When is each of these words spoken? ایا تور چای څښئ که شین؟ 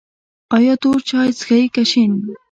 ایا 0.55 0.73
تور 0.81 0.99
چای 1.09 1.29
څښئ 1.37 1.63
که 1.73 1.83
شین؟ 1.91 2.13